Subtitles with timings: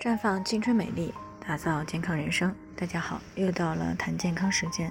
[0.00, 1.12] 绽放青春美丽，
[1.44, 2.54] 打造健康人生。
[2.76, 4.88] 大家好，又到了谈健康时间。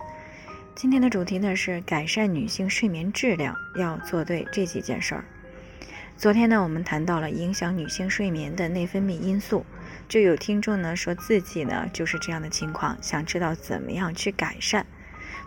[0.75, 5.23] 今天的主题呢是改善女性睡眠质量，要做对这几件事儿。
[6.17, 9.65] 昨天呢，我们谈到了影响女性睡眠的内分泌因素，
[10.09, 14.85] 就有听众呢说自己呢就是这样的情况，想知道怎么样去改善。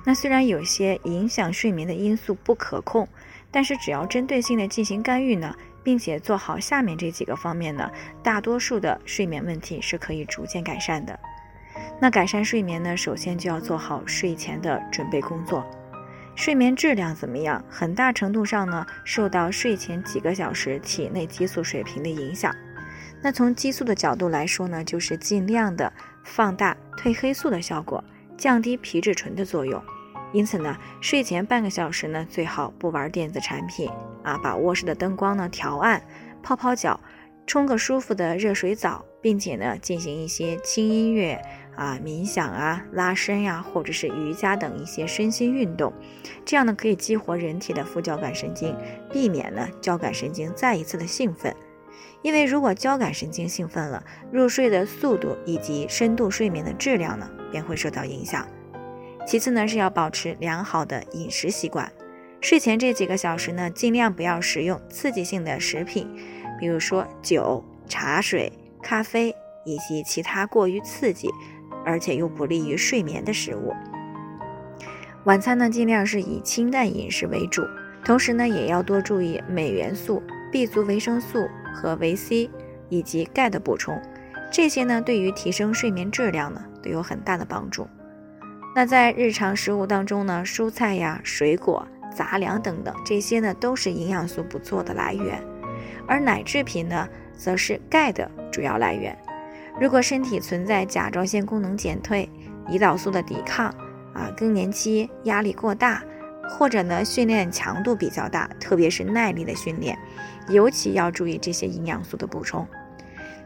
[0.06, 3.06] 那虽然有些影响睡眠的因素不可控，
[3.50, 5.54] 但是只要针对性的进行干预呢。
[5.82, 7.90] 并且做好下面这几个方面呢，
[8.22, 11.18] 大多数的睡眠问题是可以逐渐改善的。
[12.00, 15.64] 那改善睡眠呢，首先就要做好睡前的准备工作。
[16.36, 22.54] 睡眠质量怎么样，很大程度上呢，受到睡前几个小时体内激素水平的影响。
[23.22, 25.92] 那从激素的角度来说呢，就是尽量的
[26.24, 28.02] 放大褪黑素的效果，
[28.38, 29.82] 降低皮质醇的作用。
[30.32, 33.90] 因此呢，睡前半个小时呢，最好不玩电子产品
[34.22, 36.02] 啊，把卧室的灯光呢调暗，
[36.42, 37.00] 泡泡脚，
[37.46, 41.40] 冲个舒服的热水澡，并且呢，进行一些轻音乐
[41.74, 45.92] 啊、冥想啊、拉伸呀，或者是瑜伽等一些身心运动，
[46.44, 48.76] 这样呢，可以激活人体的副交感神经，
[49.12, 51.52] 避免呢交感神经再一次的兴奋。
[52.22, 58.46] 因为如果交感神经兴奋了，入睡的速度以及深度睡眠的质量呢，便会受到影响。
[59.26, 61.90] 其次呢，是要保持良好的饮食习惯。
[62.40, 66.08] 睡前这几个小时呢，尽量不要食用刺激性的食品，
[66.58, 68.50] 比如说酒、茶水、
[68.82, 69.34] 咖啡
[69.64, 71.28] 以及其他过于刺激，
[71.84, 73.74] 而且又不利于睡眠的食物。
[75.24, 77.62] 晚餐呢，尽量是以清淡饮食为主，
[78.02, 82.50] 同时呢，也要多注意镁元素、B 族维生素和维 C
[82.88, 84.00] 以及钙的补充，
[84.50, 87.86] 这些呢，对于提升睡眠质量呢，都有很大的帮助。
[88.74, 95.42] 那在日常食物当中呢，蔬菜呀、水果、杂粮等等，这些呢都是营养素不错的来源，
[96.06, 99.16] 而奶制品呢，则是钙的主要来源。
[99.80, 102.28] 如果身体存在甲状腺功能减退、
[102.68, 103.66] 胰岛素的抵抗
[104.14, 106.02] 啊、更年期压力过大，
[106.48, 109.98] 或者呢训练强度比较大，特别是耐力的训练，
[110.48, 112.66] 尤其要注意这些营养素的补充。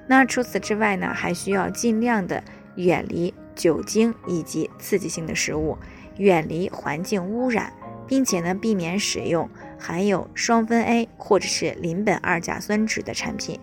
[0.06, 2.42] 那除此之外呢，还需要尽量的
[2.76, 3.32] 远离。
[3.56, 5.78] 酒精以及刺激性的食物，
[6.16, 7.72] 远离环境污染，
[8.04, 9.48] 并且呢，避免使用
[9.78, 13.60] 含有双酚 A 或者是邻苯二甲酸酯的产品，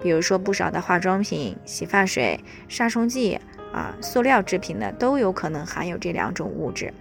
[0.00, 3.40] 比如说不少的化妆品、洗发水、杀虫剂
[3.72, 6.94] 啊、塑料制品呢，都有可能含有这两种物质，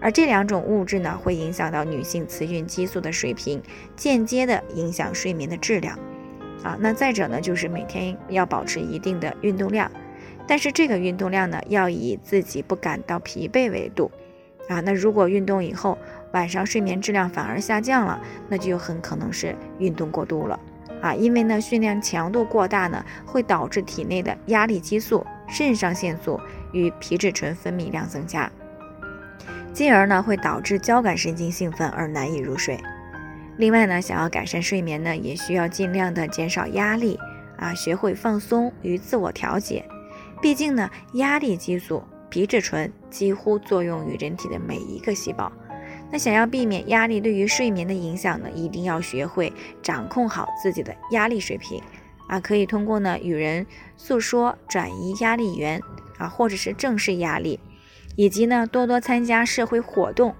[0.00, 3.62] 而这两种物质呢，会影响到女性雌孕激素的水平，
[3.94, 5.98] 间接的影响睡眠的质量。
[6.62, 9.92] 啊，那再者呢，就是每天要保持一定的运动量。
[10.46, 14.10] 但是这个运动量呢，要以自己不感到疲惫为度，
[14.68, 15.96] 啊，那如果运动以后
[16.32, 20.58] 晚上睡眠质量反而下降了，那就很可能是运动过度了，
[21.00, 26.40] 啊，因为呢训练强度过大呢，会导致体内的压力激素、肾上腺素
[26.72, 28.50] 与皮质醇分泌量增加，
[29.72, 32.78] 进而呢会导致交感神经兴奋而难以入睡。
[33.58, 37.18] 另外呢，想要改善睡眠呢，也需要尽量的减少压力，
[37.58, 39.84] 啊，学会放松与自我调节。
[40.42, 45.50] 毕竟呢，压力激素、皮质醇几乎作用于人体的每一个细胞。
[46.10, 51.80] 那想要避免压力对于睡眠的影响呢，一定要学会掌控好自己的压力水平
[52.26, 52.40] 啊！
[52.40, 53.64] 可以通过呢与人
[53.96, 55.80] 诉说，转移压力源
[56.18, 57.60] 啊，或者是正视压力，
[58.16, 60.34] 以及呢多多参加社会活动，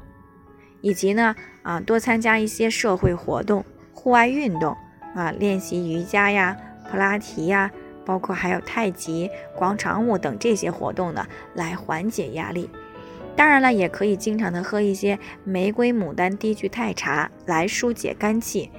[0.80, 3.64] 以及呢啊多参加一些社会活动、
[3.94, 4.76] 户外运动
[5.14, 6.56] 啊，练习瑜伽呀、
[6.90, 7.70] 普拉提呀。
[8.04, 12.70] 包括还有太极、广场舞等这些活动呢，来缓解压力。
[13.34, 18.70] 当然了，也可以经常的喝一些玫瑰牡丹低聚肽茶来疏解肝气，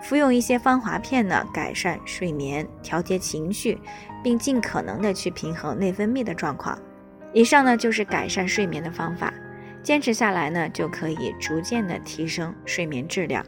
[0.00, 3.78] 服用一些芳华片呢，改善睡眠、调节情绪，
[4.24, 6.78] 并尽可能的去平衡内分泌的状况。
[7.34, 9.32] 以上呢就是改善睡眠的方法，
[9.82, 13.44] 坚持下来呢，就可以逐渐的提升睡眠质量。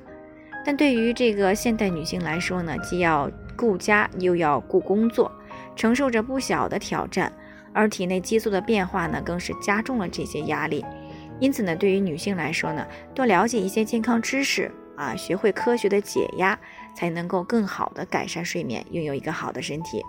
[0.62, 3.30] 但对于这个现代女性来说呢，既要
[3.60, 5.30] 顾家又要顾工作，
[5.76, 7.30] 承受着不小的挑战，
[7.74, 10.82] 而体内激素的变化呢，更是加重了这些压力。
[11.40, 16.58] 因此呢，对于女性来说呢，多了解一些健康知识啊，学会科学的解压，
[16.94, 20.02] 才能够更好的改善睡眠，拥有一个好的身体。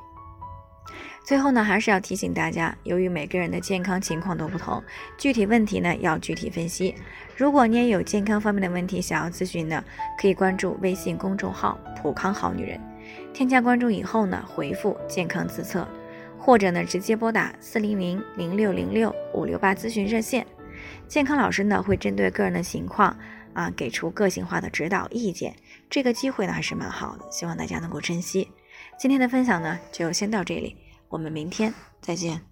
[1.25, 4.81] 最后呢，还是要提醒大家，由于每个人的健康情况都不同，
[5.18, 6.96] 具体问题呢要具体分析。
[7.36, 9.84] 如果你也有健康方面的问题想要咨询呢，
[10.18, 12.80] 可以关注微信公众号“普康好女人”。
[13.33, 15.88] 添加关注以后呢，回复“健康自测”，
[16.38, 20.45] 或者呢直接拨打四零零零六零六五六八咨询热线，
[21.07, 23.18] 健康老师呢会针对个人的情况
[23.54, 25.56] 啊给出个性化的指导意见。
[25.89, 28.48] 这个机会呢还是蛮好的，希望大家能够珍惜。
[29.00, 30.75] 今天的分享呢就先到这里，
[31.10, 32.50] 我们明天再见。